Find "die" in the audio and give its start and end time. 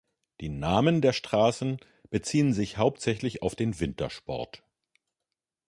0.39-0.49